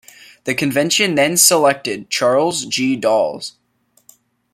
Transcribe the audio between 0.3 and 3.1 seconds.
The convention then selected Charles G.